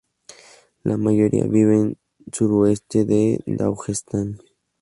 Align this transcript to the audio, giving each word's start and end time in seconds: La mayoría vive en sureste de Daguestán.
La 0.83 0.97
mayoría 0.97 1.45
vive 1.45 1.75
en 1.75 1.97
sureste 2.31 3.05
de 3.05 3.39
Daguestán. 3.45 4.39